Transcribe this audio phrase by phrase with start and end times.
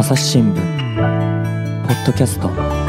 [0.00, 0.56] 朝日新聞
[1.86, 2.79] ポッドキャスト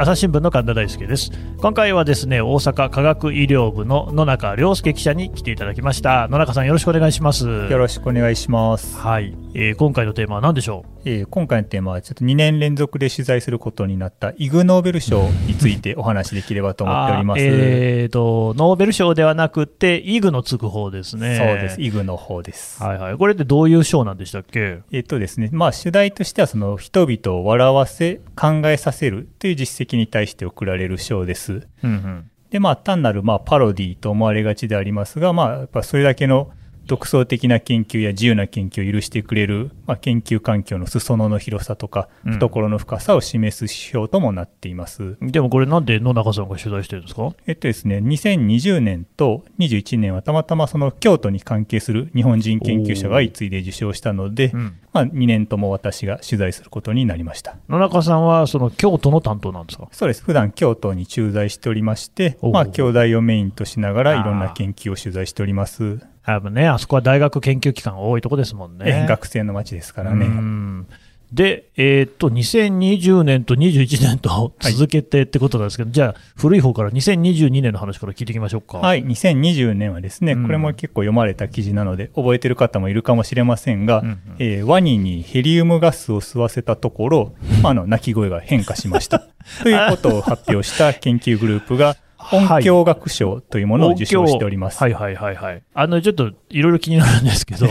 [0.00, 8.96] 朝日新聞の神田大輔です今回はですね大阪科学医療部の野中亮介記者に来ていただきました野中さんよろしくお願いしますよろしくお願いします。
[8.96, 17.40] はい、えー今回のテーマは何でしょえー今回のテーマはちょっと2年連続で取材することになったイグ・ノーベル賞についてお話しできればとう思っております。
[17.42, 21.80] えーとノーベル賞ではなくてイグのつく方ですねそうです。
[21.80, 22.80] イグの方です。
[22.80, 24.78] はいはいこれってどういう賞なんでしたっけ？
[24.92, 31.66] えっとですね、まあ主題としてはその人々を笑わせ考えさせるという実績に対して贈られる賞です。
[31.82, 36.50] うんうんで、まあ単なるまあパロディと思われがちでありますが、まあやっぱそれだけの
[36.88, 45.16] 独創的な研究や自由な研究を許してくれる、まあ、研究環境の裾野の広さとか、うん懐の深さを示す指標ともなっています。
[45.20, 47.32] でもこれなんで野中さんが取材してるんですか？
[47.46, 57.56] えっとですね、2020年と21年はたまたまその京都に関係する日本人研究者が相次いで受賞したので、うんまあ、2年とも私が取材することになりました。
[57.68, 59.88] 野中さんはその京都の担当なんですか？
[59.92, 60.22] そうです。
[60.22, 66.00] 普段京都に駐在しておりまして、まあ、京大をメインとしながらいろんな研究を取材しております。
[66.32, 70.26] やっぱねあそこは大学研究機関が多いとこですもんねえ学生の街ですからうね。
[70.26, 70.86] ん
[71.32, 78.78] で、えーっと、2020年と21年と続けてってことなんですけど、じゃあ、古い方から2022年の話から聞いていきましょうか。
[78.78, 89.26] はい、2020年はですね、うんこれも結構読まれた記事なので、覚えてる方もいるかもしれませんが、うんうんえーワニにヘリウムガスを吸わせたところ、まああの鳴き声が変化しました。
[89.62, 91.96] ということを発表した研究グループが、
[92.32, 94.82] 音響学賞というものを受賞しております。
[94.82, 94.92] はい。
[94.92, 95.14] はい。
[95.14, 95.36] はい。
[95.36, 95.62] はい。
[95.74, 96.62] あの、ちょっとい。
[96.62, 96.72] ろい。
[96.72, 97.66] ろ気になるんですけど、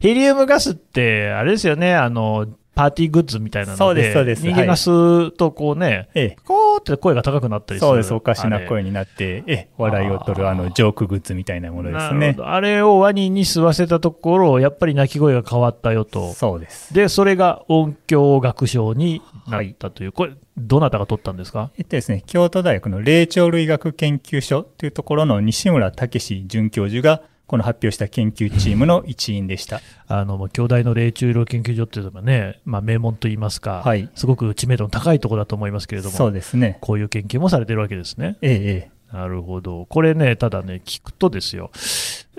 [0.00, 7.88] ヘリウムガスって、あれですよね、あの、パーティーグッズみたいなので、そうですそうです人間が吸うとこうね、ええこうって声が高くなったりする。
[7.90, 12.34] そうです、おかしな声になって、ええ笑いを取るあのジョークグッズみたいなものですね。
[12.40, 16.32] あれをワニに吸わせたところ、やっぱり鳴き声が変わったよと。
[16.32, 16.94] そうです。
[16.94, 21.70] で、それが音響学賞になったという、これ、どなたが取ったんですか？
[21.78, 27.22] えっとですね、京都大学の霊長類学研究所というところの西村武史准教授が、
[27.52, 29.82] この発表した研究チームの一員でした。
[30.08, 36.78] あの、もう京大の霊中医療研究所っていうのはね、まあ、名門といいますか、はいすごく知名度の高いところだと思いますけれども、そうですね。
[36.80, 38.38] こういう研究もされてるわけですね。
[38.40, 39.14] ええええ。
[39.14, 39.84] なるほど。
[39.84, 41.70] これね、ただね、聞くとですよ、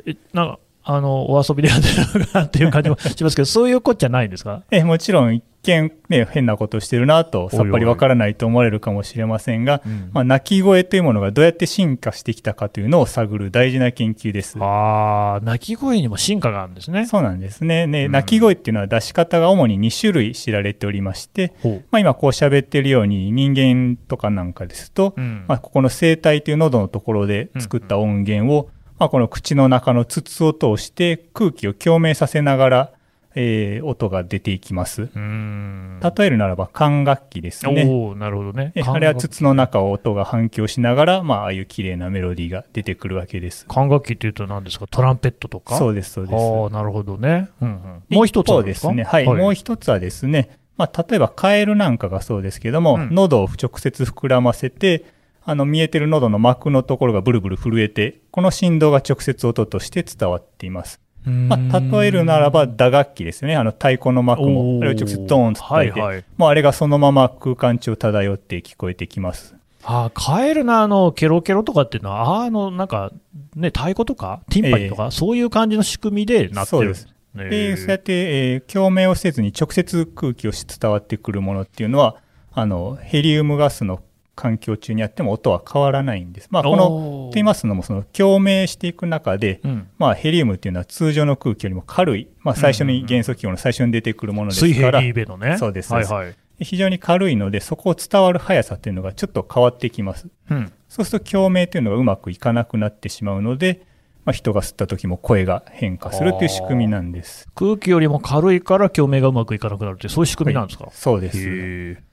[0.07, 4.63] え、なんか、あの、お遊びでやってるのかなっていう感じもしますけど、そういうこっちゃないんですか？
[4.71, 10.09] ええもちろん一見ね、変なことをしてるなとさっぱりわからないと思われるかもしれませんが、うん。
[10.13, 14.57] まあ、鳴き声というものがどうやって進化してきたかというのを探る大事な研究です。
[14.59, 17.05] ああ、鳴き声にも進化があるんですね。
[17.05, 17.87] そうなんですね。
[17.87, 18.11] ね、うん。
[18.11, 25.45] 鳴き声っていうのは出し方が主に2種類知られておりまして、まあ、今こう喋ってるように人間とかなんかですと、うん。
[25.47, 28.69] まあ、ここの声帯という喉のところで作った音源を、
[28.99, 32.91] まあ、この口の中の筒を通して空気を共鳴させながら、
[33.35, 35.03] えー音が出ていきます。
[35.03, 35.99] うーん。
[35.99, 37.85] 例えるならば管楽器ですね。
[37.87, 38.71] おおなるほどね。
[38.75, 43.65] えあれは筒の中を音が反響しながら、まあ、ああいう綺麗なメロディーが出てくるわけです。
[43.67, 44.87] 管楽器っていうと何ですか？
[44.87, 45.77] トランペットとか？
[45.77, 46.41] そうです、そうです。
[46.41, 47.49] ああ、なるほどね。
[47.61, 49.03] うんうん、もう一つは方ですね。
[49.03, 49.25] はい。
[49.25, 55.05] もう一つはですね、まあ、例えばカエルなんかがそうですけども、うん喉を直接膨らませて、
[55.45, 61.01] あの見えてる喉の膜のところがブルブル震えて、この振動が直接音として伝わっています。
[61.25, 63.55] まあ、例えるならば打楽器ですね。
[63.55, 69.55] あの太鼓の膜おも、ーあれを直接ドーンと伝えて、はいはいもうあれがそのまま空間中を漂って聞こえてきます。
[69.85, 73.11] ああ、カエルのあの、ケロケロとかっていうのは、ああの、なんか、
[73.55, 76.65] ね、太鼓とか、ティンパニとか、そういう感じの仕組みでなってる。
[76.65, 77.07] そうです。
[77.35, 82.15] ねで、そうやって、えー共鳴をせずに直接空気をし伝わってくるものっていうのは、
[82.53, 83.99] あの、ヘリウムガスの
[84.35, 86.47] 環境中にあっても音は変わらないんです。
[86.49, 89.87] まあ、この、と言いますのも、その共鳴していく中で、うん。
[89.97, 95.57] まあ、ヘリウムっていうのは通常の空気よりも軽い、まあ、最初に元素記号の最初に出てくるものです水から、平リーベのね。
[95.57, 96.35] そうですはいはい。
[96.59, 100.27] 非常に軽いので、そこを伝わる速さっていうのがちょっと変わってきます。
[100.49, 100.71] うん。
[100.89, 103.85] そうすると共鳴というのがうまくいかなくなってしまうので、
[104.25, 107.47] まあ、人が吸った時も声が変化するという仕組みなんです。
[107.55, 112.12] 空気よりも軽いから共鳴がうまくいかなくなるって、そういう仕組みなんですか、そうです。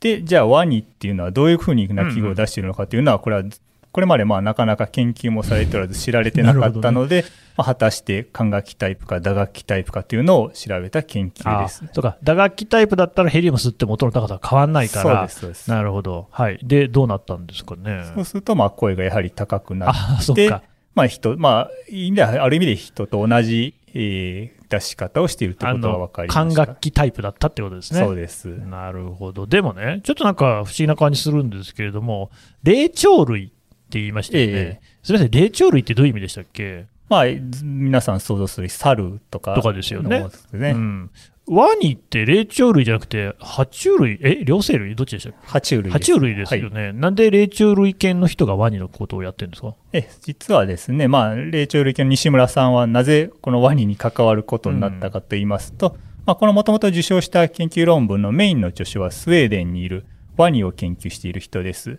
[0.00, 3.42] で、じゃあワニっていうのはどういうふうに鳴き声を出しているのかというのは、これは、
[3.92, 7.24] これまでまあなかなか研究もされておらず知られてなかったので、
[7.56, 11.84] まあ、果たして管楽器タイプか打楽器タイプかというのを調べた研究あです。
[11.92, 12.16] そうか。
[12.24, 15.16] 打楽器タイプだったらヘリウム吸っても音の高さは変わんないから。
[15.16, 15.70] そうです、そうです。
[15.70, 16.26] なるほど。
[16.32, 16.58] はい。
[16.64, 18.02] で、どうなったんですかね？
[18.16, 20.50] そうすると、まあ声がやはり高くなあ、そって
[20.96, 21.70] まあ人、まあ、
[22.42, 26.40] ある意味で人と同じ、えー出し方をしているということが分かりました。
[26.64, 28.00] 管楽器タイプだったってことですね。
[28.00, 28.46] そうです。
[28.48, 29.46] なるほど。
[29.46, 32.30] でもね、ちょっとなんか不思議な感じするんですけれども、
[32.64, 33.48] 霊長類っ
[33.90, 34.52] て言いましたよね。
[34.52, 36.86] ええすみません、霊長類ってどういう意味でしたっけ？
[37.08, 37.26] ままあ、
[37.62, 41.10] 皆さん想像する猿とかとかですよねうん
[41.46, 44.96] ワニって霊長類じゃなくて、爬虫類、え、両生類？
[44.96, 45.46] どっちでしたっけ？
[45.46, 45.94] 爬虫類です。
[45.96, 49.74] 爬虫類ですよね、なんで霊長類犬の人がワニのことをやってるんですか？
[49.92, 60.06] え実はですね、まあ、霊長類系の西村さんはなぜこのワニに関わることになったかと言いますと、まあ、このもともと受賞した研究論文のメインの著書はスウェーデンにいる
[60.38, 61.98] ワニを研究している人です。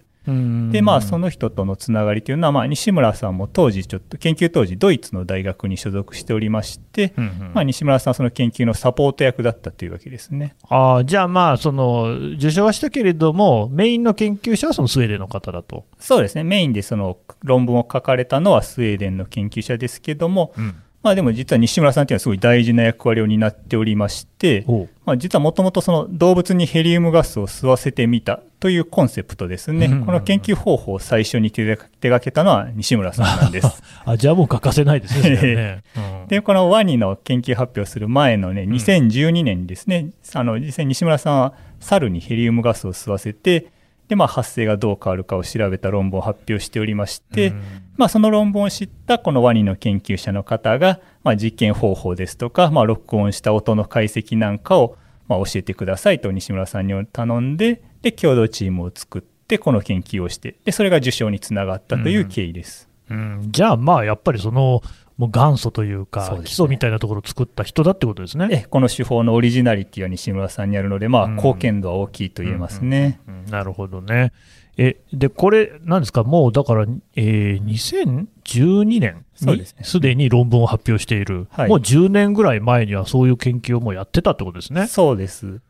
[0.71, 10.55] で、まあ、その人とのつながりというのは、まあ、西村さんも当時、ちょっと研究当時、ドイツの大学に所属しておりまして、うんうんまあ、西村さんはその研究のサポート役だったというわけですね。
[10.69, 15.85] あーじゃあまあ、その受賞はしたけれども、メインの研究者はそのスウェーデンの方だと。
[15.99, 20.75] そうですね、メインでその論文を書かれたのはスウェーデンの研究者ですけども、うん
[21.05, 24.65] まあでも実は西村さんというのはすごい大事な役割を担っておりまして、
[25.05, 29.85] まあ、実はもともとその動物にヘリウムガスを吸わせてみたというコンセプトですね。
[29.85, 29.91] うん。
[29.91, 30.05] うんうん。
[30.07, 33.83] この研究方法を最初に手がけたのは西村さんなんです。
[34.03, 35.83] あじゃあもう欠かせないですね、ね。
[35.95, 36.27] うん。
[36.27, 43.67] で、このワニの研究発表する前のね、2012年にですね、あの、実際に西村さんは猿にヘリウムガスを吸わせて、
[44.07, 47.61] で、まあ、発生がどう変わるかを調べた論文を発表しておりまして、うん。
[47.97, 54.97] まあ、その論文を知ったこのワニの研究者の方が、まあ、実験方法ですとか、まあ、録音した音の解析なんかを、
[55.27, 62.87] まあ、教えてくださいと西村さんに頼んで、で、共同チームを作って、この研究をして、で、それが受賞につながったという経緯です。
[63.09, 63.47] うん。
[63.51, 64.81] じゃあまあ、やっぱりその、
[65.17, 66.43] もう元祖というそか、うね。
[66.43, 68.47] 基礎みたいなところを作った人だってことですね。
[68.51, 71.35] えこの手法のオリジナリティは西村さんにあるので、まあ、うん。
[71.35, 73.19] 貢献度は大きいと言えますね。
[73.27, 74.33] うんなるほどね。
[74.77, 76.85] え、で、これ、なんですか、もうだから、
[77.15, 81.69] えー2012年にすでに論文を発表している、はい。
[81.69, 84.87] もう10年ぐらい前にはそういう研究をもうやってたってことですね。
[84.87, 85.61] そうです。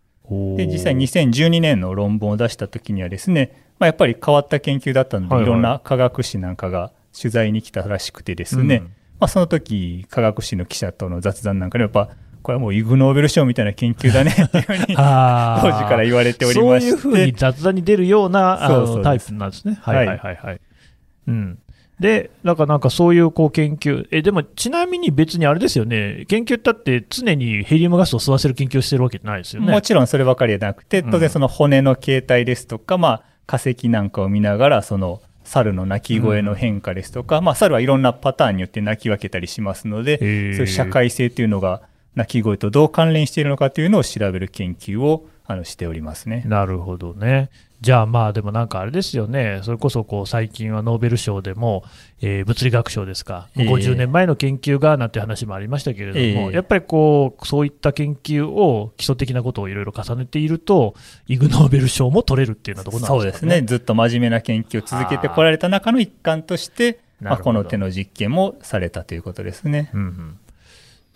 [0.57, 5.51] で、実際2012年の論文を出した時にはですね、まあ、やっぱり変わった研究だったので、はいはい。
[5.51, 12.09] いろんな科学誌なんかが取材に来たらしくてですね、うんまあ、その時科学誌の記者との雑談なんかでやっぱ
[12.41, 19.79] これはもうイグ・ノーベル賞みたいな研究だね っていうふうに当時から言われておりましてそういうふうに雑談に出るようなあのタイプなんですね。
[19.81, 20.61] はいはいはいはいはい。
[21.27, 21.57] うん。
[21.99, 29.71] で、だからなんかそういうこう研究、え、でもちなみに別にあれですよね、研究だって常にヘリウムガスを吸わせる研究をしてるわけじゃないですよね。
[29.71, 41.83] もちろんそればかりではなくてうん当然その骨の形態ですとか、まあ、化石なんかを見ながらその猿の鳴き声の変化ですとか、まあ、猿はいろんなパターンによって鳴き分けたりしますので、そういう社会性というのが
[42.15, 46.43] 鳴き声とどう関連しているのかというのを調べる研究をあのしておりますね。
[46.45, 47.49] なるほどね。
[47.85, 51.83] じゃあまあでもなんかあれですよね、それこそこう最近はノーベル賞でも、
[52.19, 60.95] えー物理学賞ですか、ええ50年前の研究がなんて話もありましたけれども、ええやっぱりこうそういった研究を基礎的なことをいろいろ重ねていると、
[61.27, 63.19] イグ・ノーベル賞も取れるっていうようなところなんでかね。
[63.21, 63.61] そうですすね。
[63.67, 69.91] ずっと真面目な研究を続けてこられた中の一環として、まあ、この手の実験もされたということですね。
[69.93, 70.39] うんうん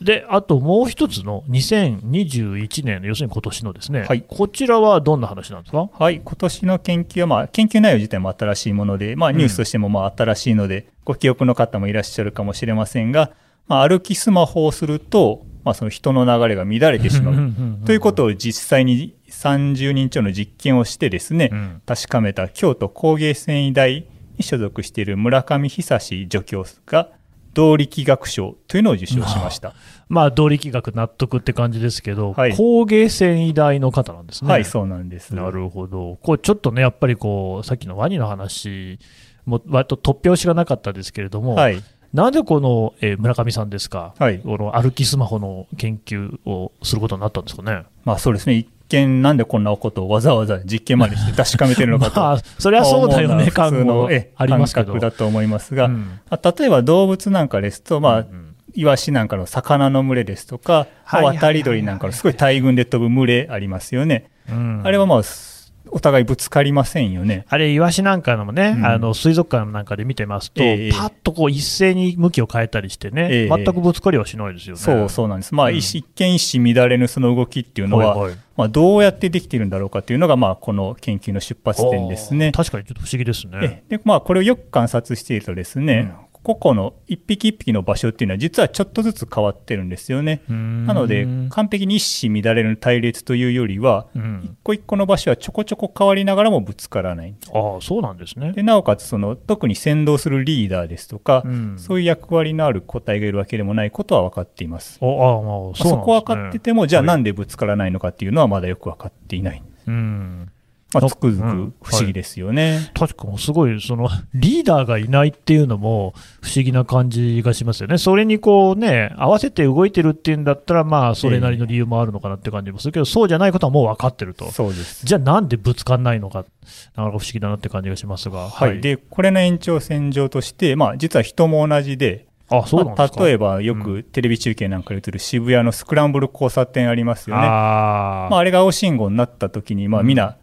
[0.01, 4.23] で、あともう一つの2021年、要するに今年のですね、はい。
[4.27, 5.89] こちらはどんな話なんですか？
[5.91, 13.31] はい、今年の研究は、まあ、研究内容自体も新しいもので、まあ、ニュースとしてもまあ新しいので、ご記憶の方もいらっしゃるかもしれませんが、
[13.67, 17.85] まあ、歩きスマホをすると、まあ、その人の流れが乱れてしまう。
[17.85, 21.81] ということを実際に30人超の実験をしてですね、うん。
[21.85, 24.07] 確かめた京都工芸繊維大
[24.37, 27.09] に所属している村上久志助教が
[27.53, 29.73] 動力学賞というのを受賞しました。
[30.07, 34.51] まあ、動力学納得って感じですけど、はい工芸繊維大の方なんですね。
[34.51, 35.35] はい、そうなんです。
[35.35, 36.17] なるほど。
[36.23, 38.99] こうちょっとね、やっぱりこう、さっきのワニの話
[39.45, 41.81] も、割と突拍子がなかったですけれども、はい、
[42.13, 47.83] なんでこの、えー村上さんですか、はいこの歩きスマホの研究をすることになったんですかね？
[48.03, 52.19] まあそうですね、一見なんでこんなことをわざわざ実験までして 確かめてるのかと。
[52.19, 54.87] まあ、そりゃそうだよね、感のもえありますけど。
[54.87, 64.29] 感覚だと思いますが、うんまあ例えば動物なんかですと、まあ、うんイワシなんかの魚の群れですとか、渡り鳥なんかのすごい大群で飛ぶ群れありますよね。
[64.49, 65.58] うんあれはまあ、す
[65.91, 67.45] お互いぶつかりませんよね。
[67.49, 74.81] あれ、イワシなんかのもね、うんあの水族館なんかで見てますと、ええパッとこう一斉に向きを変えたりしてね、ええ全くぶつかりはしないですよね。
[74.81, 75.55] そうそうなんです。
[75.55, 82.51] まあ、うん一一見一糸乱れぬその動きっていうのは、はいはいまあ、どうやってできているんだろうかっていうのが、まあ、この研究の出発点ですね。
[82.51, 83.83] 確かにちょっと不思議ですね。
[83.89, 86.11] えでまあ、これをよく観察しているとですね、
[86.43, 90.41] 個々の一匹一匹の場所っていうのは実はちょっとずつ変わってるんですよね。
[90.47, 97.35] ななので完璧に一糸乱れる隊列というよりは、うん一個一個の場所はちょこちょこ変わりながらもぶつからない。
[97.53, 98.53] ああ、そうなんですね。
[98.53, 104.97] でなおかつその特に先導するリーダーですとか、うんそういう役割のある個体がいるわけでもないことは分かっています。
[105.01, 109.63] おああ、まあ、そこは分かってても、じゃあはいなんでぶつからないのかっていうのはまだよく分かっていない。
[109.87, 110.51] うん。
[110.93, 112.91] まあ、つくづく不思議ですよね。
[112.95, 125.05] 確かにすごい、そのリーダーがいないっていうのも不思議な感じがしますよね、それにこうね、合わせて動いてるっていうんだったら、まあ、それなりの理由もあるのかなって感じもするけど、そうじゃないことはもう分かってると、そうです。
[125.05, 126.49] じゃあなんでぶつかんないのか、なか
[126.95, 128.81] なか不思議だなって感じがしますが、はい。
[128.81, 137.43] で、これの延長線上として、まあ、実は人も同じで、あそうなんですか、まあ例えばよくテレビ中継なんかで映る渋谷のスクランブル交差点ありますよね。
[137.43, 138.31] あー。
[138.31, 140.17] まあ、あれが青信号になった時に、まあ、みん。
[140.17, 140.35] な、ほん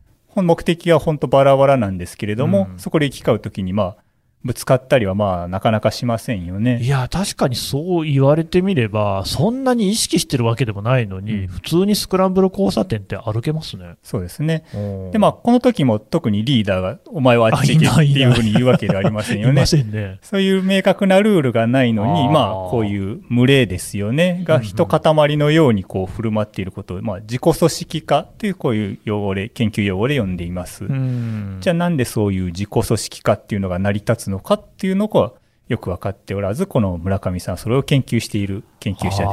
[0.43, 2.79] 目的は本当バラバラなんですけれども、うん。
[2.79, 4.06] そこで行き交う時に、まあ、
[4.45, 6.81] ぶつかったりは、まあ、なかなかしませんよね。
[6.81, 13.97] いや、確かにそう言われてみれば、そんなに意識してるわけでもないのに、うん普通にスクランブル交差点って歩けますね。
[14.03, 14.65] そうですね。
[14.73, 20.19] でで、まあ、この時も特にリーダーが、お前はあっち行けっていうふうに言うわけではありませんよね ね。
[20.23, 30.85] そういう明確なルールがないのに、まあ、こういう群れですよね、が一塊のようにこう振る舞っていることを、まあ、自己組織化というこういう用語で、研究用語で呼んでいます。
[30.85, 35.33] うんじゃあなんでそういう自己組織化っていうのが成り立つのかっていうのが
[35.69, 39.31] よく分かっておらず、この村上さんはそれを研究している研究者であ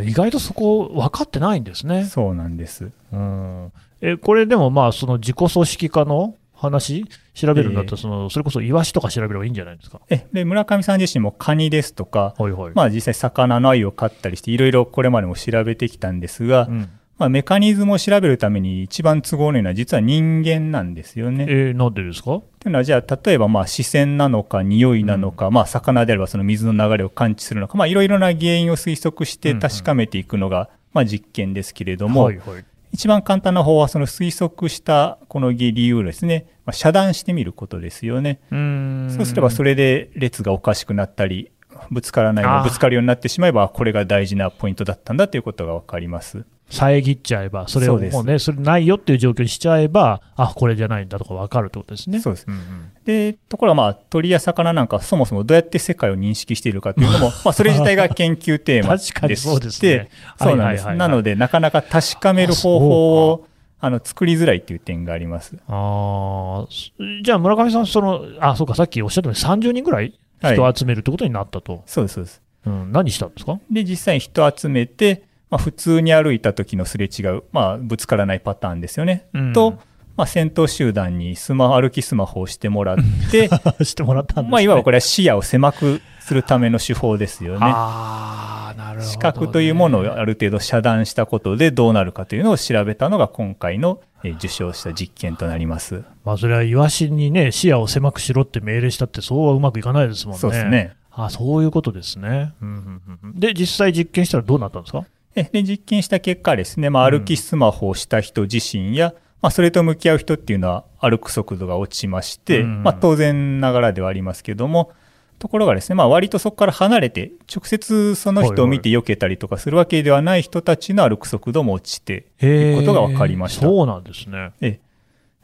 [0.00, 2.10] ー意外とそこ分かってないんですねす。。
[2.10, 2.90] そうなんです。
[3.12, 10.00] うん、えこれでもまあその自己組織化の話調べるんだったらええその、それこそイワシとか調べればいいんじゃないですか？
[10.10, 12.72] えで村上さん自身もカニですとか、はいはい。
[12.74, 21.46] まあ、実際魚の鮎を飼ったりして、いろいろこれまでも調べてきたんですが、うんまあ、メカニズムを調べるために一番都合のいいのは実は人間なんですよね。
[21.48, 22.40] えーなんでですか？
[22.60, 32.64] というのはじゃあ例えばまあ視線なのか匂いなのか、まあ魚であればその水の流れを感知するのかまあいろいろな原因を推測して確かめていくのがまあ実験ですけれども、はいはい。
[32.92, 38.40] 一番簡単な方はその推測したこの理由をですね、まあ、遮断してみることですよね。
[38.50, 41.50] うんそうすればそれで列がおかしくなったり
[41.90, 46.44] ぶつからないぶつかるようになってしまえばこれが大事なポイントだったんだということが分かります。
[46.70, 52.20] 遮っちゃえば、それをもうね、それないよっていう状況にしちゃえば、あこれじゃないんだとか分かるってことですね。
[52.20, 60.08] そうですんんで、ところがまあ鳥や魚なんかはそもそもどうやって世界を認識しているかというのも、 まあそれ自体が研究テーマで確かにそうですしてね。
[60.38, 60.84] そうなんです。
[60.84, 63.46] はいはいはいはいなので、なかなか確かめる方法を
[63.80, 65.56] あの作りづらいっていう点があります。
[65.68, 72.42] あーじゃあ村上さん、そのあそうか、さっきおっしゃったように30人ぐらい人を集めるってことになったと、そうです、そうです。
[72.66, 73.58] うん、何したんですか？
[73.70, 79.26] で、実際に人を集めて、まあ、普通に歩いた時のすれ違う、まあ、ぶつからないパターンですよね。
[79.32, 79.78] うんと、
[80.16, 82.96] まあ、先頭集団にスマ歩きスマホをしてもらっ
[83.30, 83.48] て、
[83.84, 87.60] してもらったんです、ね、まあ、いわばこれは視野を狭くするための手法ですよね。
[87.62, 96.02] あーなるほどね、視覚というものをある程度遮断したことでどうなるかというのを調べたのが今回のえー受賞した実験となります。
[96.24, 100.38] まあ、それはイワシにね、視野を狭くしろって命令したって、そうはうまくいかないですもんね。
[100.40, 100.96] そうですね。
[101.12, 102.52] あそういうことですね。
[102.60, 105.04] うんうんうんうんで、実際実験したらどうなったんですか？
[105.04, 114.92] えで実験した結果ですね、まあ、歩きスマホをした人自身や、まあ、それと向き合う人っていうのは歩く速度が落ちまして、うんまあ、当然ながらではありますけども、
[115.38, 123.62] ところがですね、まあ、割とそこから離れて、直接その人を見て避けたりとかするわけではない人たちの歩く速度も落ちていることが分かりました。
[123.62, 124.52] そうなんですね。
[124.60, 124.88] ええ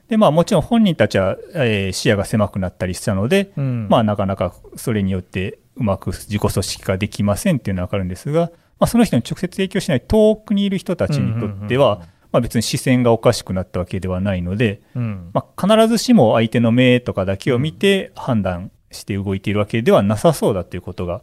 [0.08, 12.02] でまあ、もちろん本人たちは、えー視野が狭くなったりしたので、うんまあ、なかなかそれによってうまく自己組織化できませんっていうのは分かるんですが、まあ、その人に直接影響しない遠くにいる人たちにとっては、
[12.32, 15.30] まあ、別に視線がおかしくなったわけではないので、うん。
[15.32, 21.22] まあ、必ずしも相手の目とかだけを見て判断して動いているわけではなさそうだということが、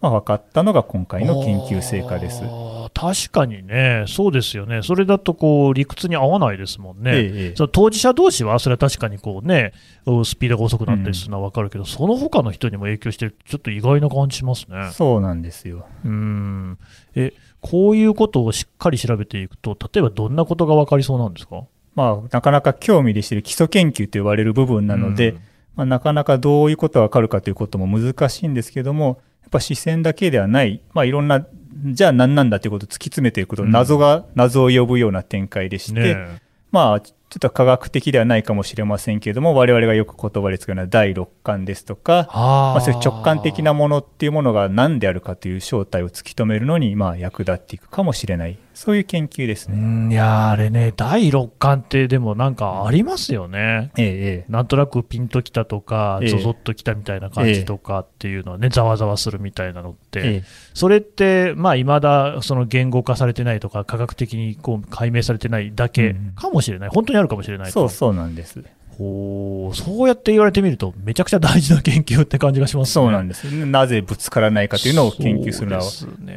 [0.00, 2.42] まあ、分かったのが今回の研究成果です。
[3.02, 4.82] 確かにね、そうですよね。
[4.82, 7.10] それだとこう理屈に合わないですもんね。
[7.10, 9.72] ええええその当事者同士は、それは確かにこうね、
[10.24, 14.90] スピードが遅くなったりするのは分かるけど、その他の人にも影響してる、ちょっと意外な感じしますね。
[14.92, 15.84] そうなんですよ。
[16.04, 16.78] うん
[17.16, 21.64] えこういうことをしっかり調べていくと、例えばどんなことが分かりそうなんですか？
[21.96, 25.40] まあ、なかなか興味でしている基礎研究と言われる部分なので、うん
[25.74, 31.46] まあ、なかなかどういうことがわかるかということも難しいんですけども、やっぱ視線だけではない、まあ、いろんな、
[31.84, 33.70] じゃあ何なんだということを突き詰めていくと、うん。
[33.70, 36.38] 謎が謎を呼ぶような展開でして、ねえ。
[36.70, 48.58] まあ、ちょっと科学的ではないかもしれませんけれども、我々がよく言葉で使うのは第六感ですとか、あまあ、そういう直感的なものっていうものが何であるかという正体を突き止めるのに、まあ、役立っていくかもしれない。
[48.74, 49.78] そういう研究ですうね。
[49.78, 53.90] んいやーあれね、第六感ってでもなんかありますよね。
[53.96, 54.52] ええ、ええ。
[54.52, 60.42] なんとなくピンときたとか、ええゾゾッときたみたいな感じとかっていうのはね、ざわざわするみたいなのって、ええ
[60.74, 68.62] それって、まあ、未だその言語化されてないとか、科学的にこう解明されてないだけうんかもしれない、本当にあるかもしれないとそうそうなんです。
[68.98, 75.82] おうそうやって言われてみると、めちゃくちゃ大事な研究って感じがします、ね、そうなんです、なぜぶつからないかというのを研究するのは、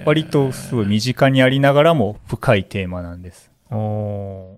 [0.06, 3.52] 割とすごい身近にありながらも深いテーマなんです。
[3.72, 4.58] お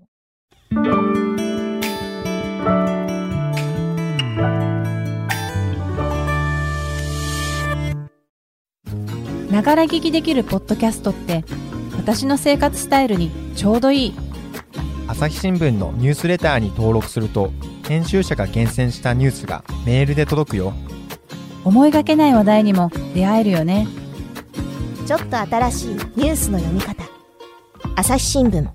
[9.50, 11.44] ながら聞きできるポッドキャストって
[11.96, 14.14] 私の生活スタイルにちょうどいい。
[15.08, 17.50] 朝日新聞のニュースレターに登録すると
[17.88, 20.74] 編集者が厳選したニュースがメールで届くよ。
[21.64, 23.88] 思いがけない話題にも出会えるよね。
[25.06, 27.02] ちょっと新しいニュースの読み方。
[27.96, 28.68] 朝日新聞。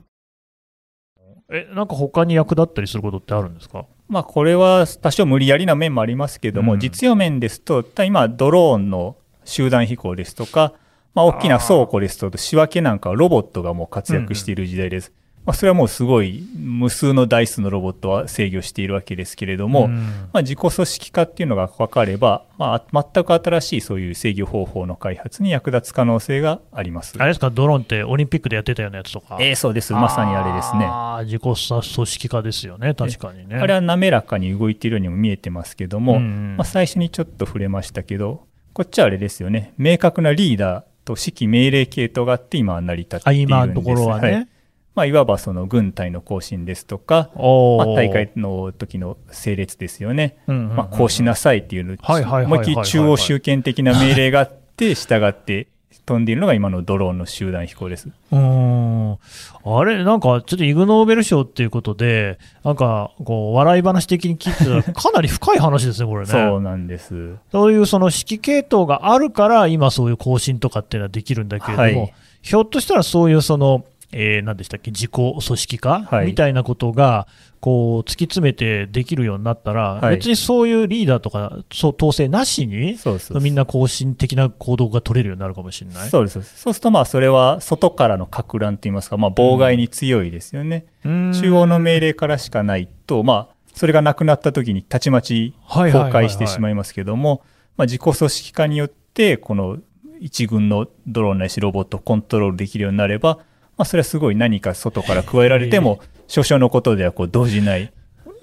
[1.51, 3.85] え、なんか他に役立ったりすることってあるんですか？
[4.09, 6.79] まあ、これは多少無理やりな面もありますけども、うん。
[6.79, 9.15] 実用面ですと、今、ドローンの
[9.45, 10.73] 集団飛行ですとか、
[11.13, 15.13] まあ、大きな倉庫ですと、仕分けなんかはロボットがもう活躍している時代です。
[15.45, 19.95] まあ、それはもうすごい無数の台数のロボットは制御しているわけですけれども、うん
[20.31, 27.15] まあ、自己組織化っていうのが分かれば、まあ、全く新しいそういう制御方法の開発に役立つ可能性があります。
[27.19, 29.37] あれですか、ドローンってオリンピックでやってたようなやつとか？
[29.41, 29.91] えーそうです。
[29.91, 30.85] まさにあれですね。
[30.85, 33.57] あー自己組織化ですよね、確かにね。
[33.57, 43.57] あれは滑らかに動いているようにも見えてますけども、うんまあ、最初にちょっと触れましたけど、こっちはあれですよね、明確なリーダーと指揮命令系統があって今は成り立ってあいるんです。
[43.57, 44.47] 今のところはね。
[44.49, 44.52] い
[44.95, 47.41] まあ、いわばその軍隊の行進ですとか、ま
[47.83, 50.37] あ、大会の時の整列ですよね。
[50.47, 55.67] まあ、こうしなさいっていうの思いっきり中央集権的な命令があって、従って
[56.05, 58.09] 飛んでいるのが今のドローンの集団飛行です。
[58.31, 59.17] うーん
[59.65, 66.27] あれ、なんかちょっとイグ・ノーベル賞っていうことで、なんかこう笑い話的に聞いてたら、かなり深い話ですね、これね。
[66.27, 67.35] そうなんです。
[67.51, 76.27] そういうその指揮系統があるから、今そういう更新とかっていうのはできるんだけれども、はいひょっとしたらそういうその、えー、何でしたっけ、自己組織化、はい。
[76.27, 77.27] みたいなことが、
[77.59, 80.17] こう、突き詰めてできるようになったら、はい。
[80.17, 82.97] 別にそういうリーダーとか、そう統制なしに、
[83.41, 86.09] みんな更新的な行動が取れるようになるかもしれない。
[86.09, 86.33] そうです。
[86.33, 86.79] そうす。
[86.79, 90.85] ると、まあ、それは外からの撹乱といいますか、まあ、妨害に強いですよね。
[91.05, 91.33] うん。
[91.33, 97.41] 中央の命令からしかないと、まあ、それがなくなった時にたちまち崩壊してしまいますけども、
[97.75, 99.77] まあ、自己組織化によって、この
[100.19, 103.39] 一軍のドローンないしロボットをコントロールできるようになれば、
[103.77, 107.91] まあ、それはすごい何か外から加えられても、少々のことではこう動じない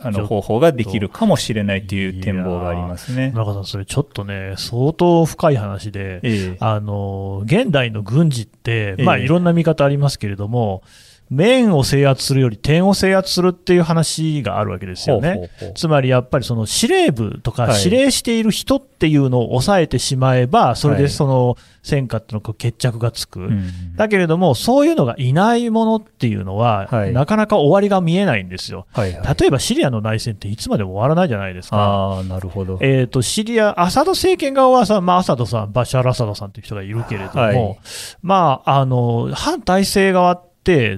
[0.03, 3.33] あの方法ができるかもしれないという展望がありますね。
[3.33, 6.57] 中さん、それちょっとね、相当深い話で、ええ。
[6.59, 10.83] あの現代の軍事って、まあ、ええいろんな見方ありますけれども、
[11.31, 15.29] 面を制圧するより点を制圧するっていう話があるわけですよね。
[15.29, 23.41] ほうほうほうつまりやっぱりその司令部とかはい指令している人っていうのを抑えてしまえば、それではいその戦果っていうのが決着がつく。
[23.41, 28.87] うんだけれども、そういうのがいないものっていうのは、はいなかなか終わりが見えないんですよ。
[28.93, 29.37] はいはい。
[29.39, 31.77] 例えばシリアの内戦っていつまでも終わらないじゃないですか。
[31.77, 32.79] ああ、なるほど。
[32.81, 37.79] えー、とシリア、アサド政権側はさ、まあ、アサドさん、バシャール・アサドさんという人がいるけれども、はい
[38.23, 40.50] まあ、あの反体制側って、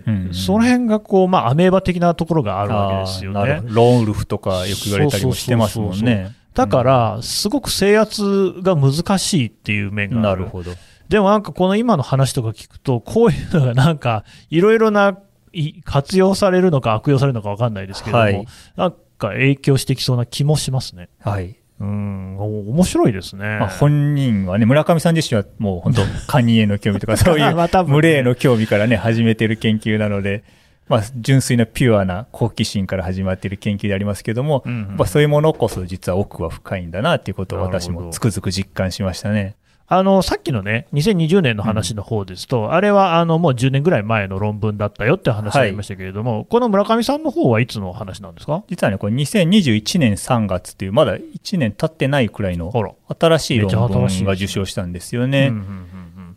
[0.07, 6.35] うんうんその辺がこう、まあ、アメーバ的なところがあるわけですよねローンウルフとかよく言われたりもしてますもんね。
[6.55, 10.41] だから、すごく制圧が難しいっていう面がある。
[10.43, 10.73] なるほど。
[11.09, 15.19] でもなんかこの今の話とか聞くと、こういうのがなんか、いろいろな
[15.53, 18.47] い活用されるのか悪用されるのか分かんないですけれども、はい
[18.77, 21.09] なんか影響してきそうな気もしますね。
[21.21, 21.57] はい。
[21.83, 23.59] うん、お面白いですね。
[23.59, 30.45] まあ、本人はね、村上さん自身はもう本当、カニへの興味とか、 そういう群れへの興味からね、始めてる研究なので、
[30.89, 39.57] まあ、純粋なピュアな好奇心から始まっている研究でありますけども、うんうんやっぱそういうものこそ実は奥は深いんだなっていうことを私もつくづく実感しましたね。
[39.89, 48.65] あのさっきのね、2020年の話の方ですと、あれはあのもう10年ぐらい前の論文だったよって話がありましたけれども、この村上さんの方はいつの話なんですか？
[48.69, 52.73] 実はね、これ2021年3月っていう、まだ1年経ってないくらいの。
[53.21, 55.49] 新しい論文が受賞したんですよね。
[55.49, 55.93] うんうんうん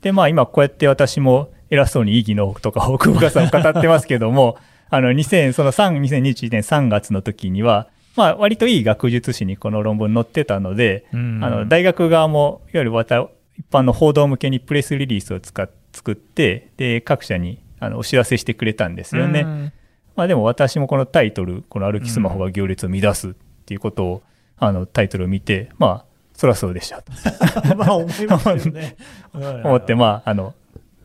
[0.05, 4.57] で、まあ今こうやって私も偉そうに意義のとか奥深さを語ってますけども、
[4.91, 11.43] あの2000、その3、2021年3月の時には、まあ割といい学術誌にこの論文載ってたので、うん。
[11.43, 12.91] あの大学側もいわゆる
[13.57, 19.41] 一般の報道向けにプレスリリースを使っ作って、で、各社にあのお知らせしてくれたんですよね。
[19.41, 19.73] うん
[20.15, 23.33] まあでも私もこのタイトル、この歩きスマホが行列を乱すっ
[23.65, 24.23] ていうことを、
[24.57, 27.11] あのタイトルを見て、まあ、そらそうでしたと
[27.75, 28.95] まあ思いますよね。
[29.33, 30.53] 思って、まあ、あの、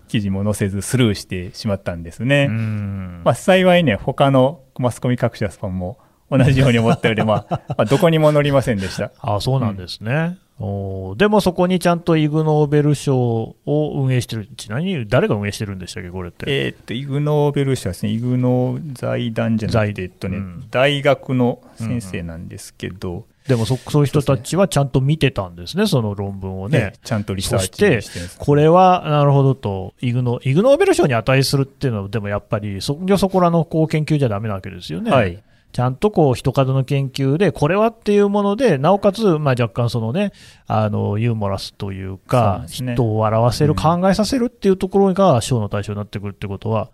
[0.07, 2.47] 記事も載せずスルーしてしまったんですね。
[2.49, 5.99] うんまあ、幸いね、他のマスコミ各社さんも
[6.31, 9.11] 同じように思ったようで、まあ、まあ、どこにも載りませんでした。
[9.21, 10.39] あそうなんですね。
[10.61, 13.57] おーでもそこにちゃんとイグ・ノーベル賞を
[13.97, 16.45] 運営してる、ちなみに誰が運営してるんでしたっけ、これって。
[16.49, 26.79] えーっと、イグ・ノーベル賞はですね、イグ・ノー財団じゃなく財て、えっとね、うん大学の先生なんですけど、でもそそういう人たちはちゃんと見てたんですね、その論文をね。
[26.79, 35.11] ね、ちゃんとリサーチそしてしてこれは、なるほどと、イグノ、イグノーベル賞に値するっていうのは、でもやっぱり、そ、そこらのこう研究じゃダメなわけですよね。
[35.11, 35.43] はい。
[35.73, 40.33] ちゃんとこう人数の研究で、これはっていうもので、なおかつ、まあ、若干そのね、
[40.67, 43.77] あのユーモラスというか、人を笑わせる、うん。
[43.77, 46.91] 考えさせるっていうところが賞の対象になってくるってことは、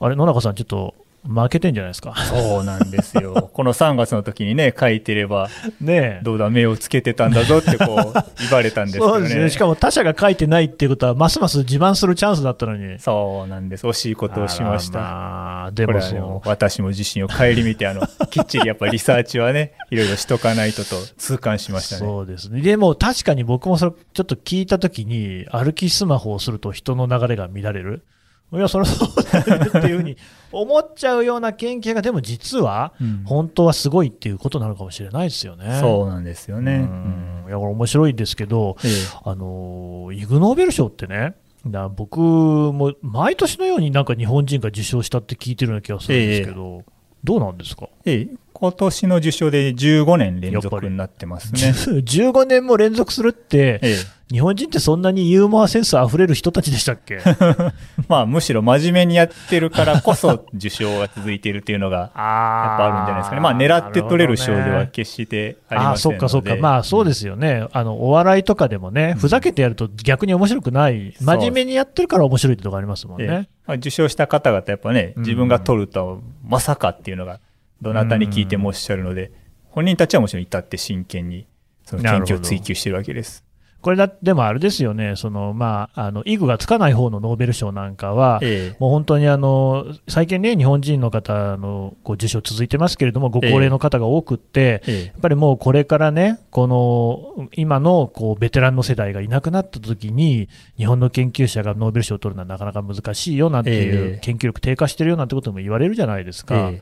[0.00, 0.94] あれ、野中さん、ちょっと
[1.26, 2.14] 負けてんじゃないですか。
[2.16, 3.50] そうなんですよ。
[3.52, 5.48] この3月の時にね、書いてれば、
[5.80, 9.12] ねえどうだ、目をつけてたんだぞってこう、言われたんですけどね。
[9.12, 12.98] そうですね、しかも他者が書いてないっていうことは、ますます自慢するチャンスだったのに。
[12.98, 13.86] そうなんです。
[13.86, 14.98] 惜しいことをしました。
[14.98, 22.00] まあでもそ私も自身を顧みてあの きっちりやっぱりリサーチはねいろいろしとかないとと痛感しましたね。
[22.00, 22.60] そうですね。
[22.60, 28.04] でも確かに僕もそれちょっと聞いたときに、歩きスマホをすると人の流れが乱れる。
[28.52, 30.16] いや、それはそうだよねっていうふうに
[30.52, 33.22] 思っちゃうような研究が、でも実は、うん。
[33.24, 35.78] 本当はすごいっていうことなのかもしれないですよね。
[35.80, 36.74] そうなんですよね。
[36.74, 37.44] ううん。
[37.46, 38.90] んいや、これ面白いですけど、ええ。
[39.24, 41.34] あのイグ・ノーベル賞ってね、
[41.66, 46.84] だ僕も毎年のようになんか日本人が受賞したって聞いてるような気がするんですけど、
[47.24, 47.88] どうなんですか？
[48.04, 48.28] ええ
[48.58, 51.60] 今年の受賞で15年連続になってますね。
[51.60, 53.96] 15年も連続するって、え
[54.32, 57.20] 日本人ってそんなにユーモアセンスあふれる人たちでしたっけ？
[57.24, 57.34] え
[58.08, 63.40] まあむしろ真面目にやってるからこそ受賞が続いているっていうのが やっあぱあるんじゃないですかね。
[63.42, 66.28] まあ狙って取れる賞では決してありあませんので。
[66.28, 73.28] そっかそっか、まあそうですよね、あのお笑いとかでもね、ふざけてやると逆に面白くない、真面目にやってるから面白いってとこありますもんええ。
[73.28, 73.48] ね。
[73.66, 75.22] まあ、受賞した方々やっぱね、うん。
[75.22, 77.38] 自分が取るとはまさかっていうのが、
[77.80, 79.32] どなたに聞いてもおっしゃるので、
[79.64, 81.46] 本人たちはもちろん至って真剣に、
[81.84, 83.46] その研究を追求してるわけです。
[83.86, 88.76] これだ、でもあれですよね、そのまあ、あのイグがつかない方のノーベル賞なんかは、ええ。
[88.80, 104.18] もう本当にあの最近ね、日本人の方のこう受賞続いてますけれども、ご高齢の方が多くって、えやっぱりもうこれからね、この今のこうベテランの世代がいなくなった時に、日本の研究者がノーベル賞を取るのはなかなか難しいよなんていう、ええ。
[104.20, 106.72] 研究力低下してるよなんてことも言われるじゃないですか。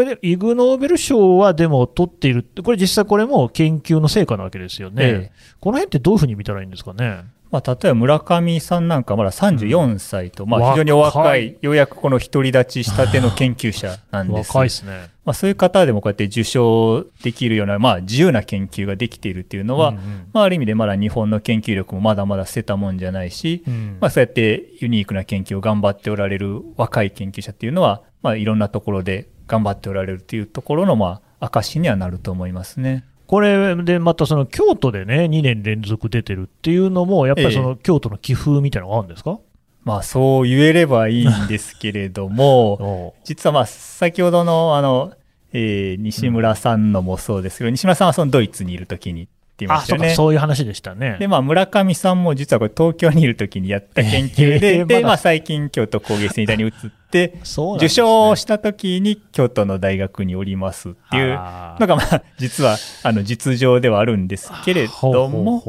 [0.00, 5.04] えこれでイグ・ノーベル賞はでも取っているって、これ実際これも研究の成果なわけですよね。
[5.04, 7.24] ええこの辺ってどういうふうに見たらいいんですかね？
[7.52, 14.48] まあ、例えば村上さんなんかまだ34歳と、まあ、非常にお若い、ようやくこの独り立ちしたての研究者なんです。
[14.48, 15.10] 若いですね。
[15.26, 20.02] まあ、そういう方でもこうやって受賞できるような、まあ、自由な研究ができているっていうのは、うんうん
[20.32, 33.04] まあ、ある意味でまだ日本の研究力もまだまだ捨てたもんじゃないし、うんまあ、そうやってユニークな研究を頑張っておられる若い研究者っていうのは、まあ、いろんなところで頑張っておられるっていうところの、まあ、証にはなると思いますね。
[33.26, 39.38] これでまたその京都でね、2年連続出てるっていうのも、やっぱりその京都の寄付みたいなのがあるんですか、
[39.84, 45.12] まあ、そう言えればいいんですけれども、 実はまあ、先ほどの、あの、
[45.52, 50.14] えー西村さんのもそうですけど、西村さんはそのドイツにいるときに言いましたよね。
[50.14, 51.16] そういう話でしたね。
[51.18, 55.06] で、まあ、村上さんも実はこれ東京にいるときにやった研究で、で、えーまだ。
[55.08, 56.72] まあ、最近京都工芸センターに移っ
[57.10, 57.40] て、ね。
[57.44, 65.62] 賞したときに京都の大学におりますっていうのが、まあ、実は、あの、実情ではあるんですけれども、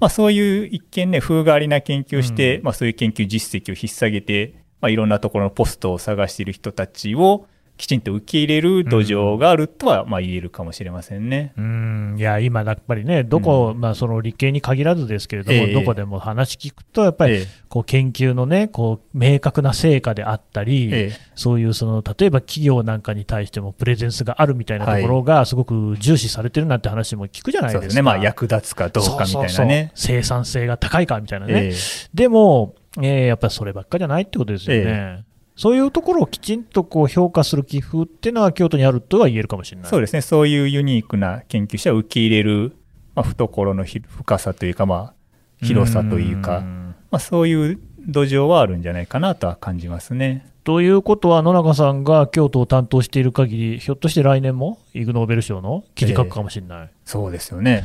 [0.00, 2.64] まあ、そういう一見ね、風変わりな研究をして、うん。
[2.64, 7.46] まあ、そういう研究実績を引っ提げて、まあ、いろんなところのポストを探している人たちを、
[7.80, 11.54] きちんと受け入れる土壌があるとは、まあ、言えるかもしれませんね。
[11.56, 27.80] うんいや、今、やっぱりね、どこ、うんまあ、その理系に限らずですけれども、ええどこでも話聞くと、やっぱり、ええこう研究のね、こう明確な成果であったり、ええそういうその例えば企業なんかに対してもプレゼンスがあるみたいなところがすごく重視されてるなんて話も聞くじゃないですか。
[27.82, 28.02] そうですね。
[28.02, 29.92] まあ、役立つかどうかみたいなね。
[29.94, 31.52] 生産性が高いかみたいなね。
[31.54, 31.74] ええ
[32.12, 35.24] でも、えーやっぱりそればっかじゃないってことですよね。
[35.60, 39.90] えそういうところをきちんとこう評価する寄付っていうのは京都にあるとは言えるかもしれない。
[39.90, 40.20] そうですね。
[40.22, 42.76] そういうユニークな研究者を受け入れる、
[43.14, 45.14] まあ、懐のひ深さというか、ま
[45.62, 50.46] あ、広さというか、んまあ、そういう土壌はあるんじゃないかなとは感じますね。
[50.64, 56.90] ということは、野中さんが京都を担当している限り、ひょっとして来年もイグ・ノーベル賞の記事書くかもしれない。
[57.04, 57.84] そうですよね。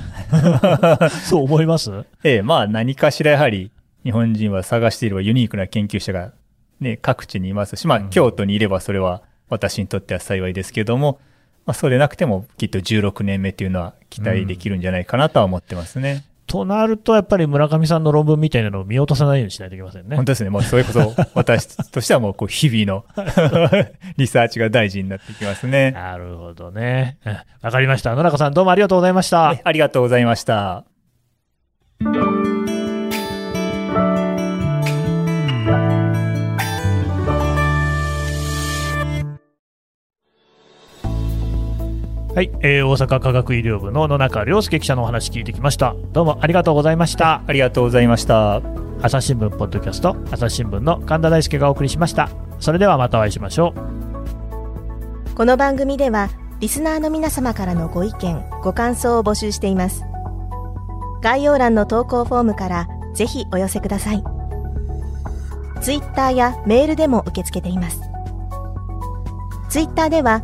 [1.23, 1.91] そう思います？
[2.23, 3.71] ええ、まあ何かしらやはり
[4.03, 6.33] 日本人は探していればユニークな研究者が
[6.79, 11.19] ね、各地にいますし、まあうん京都にいればそれは私にとっては幸いですけども、
[11.65, 16.25] まあそうでなくてもきっと16年目というのは期待できるんじゃないかなとは思ってますね。
[16.47, 20.25] となると、やっぱり村上さんの論文みたいなのを見落とさないようにしないといけませんね本。
[20.25, 20.51] 当ですね。
[20.51, 23.03] もうそれこそ私としてはもうこう日々の
[24.17, 25.91] リサーチが大事になってきますね。
[25.91, 27.17] なるほどね。
[27.25, 28.13] うんわかりました。
[28.13, 29.41] 野中さん、どうもありがとうございました。
[29.41, 30.85] はいありがとうございました。
[42.35, 45.95] はい、えー大阪科学医療部の野中亮介記者のお話聞いてきました。
[46.11, 47.41] どうもありがとうございました。
[47.47, 48.61] ありがとうございました。
[49.01, 52.29] 朝日新聞ポッドキャスト、朝日新聞の神田大輔がお送りしました。
[52.59, 53.73] それではまたお会いしましょ
[55.29, 55.33] う。
[55.33, 56.27] この番組では
[56.59, 60.03] リスナーの皆様からのご意見、ご感想を募集しています。
[61.21, 64.21] 概要欄の投稿フォームからぜひお寄せください。
[65.79, 68.01] ツイッターやメールでも受け付けています。
[69.69, 70.43] ツイッターでは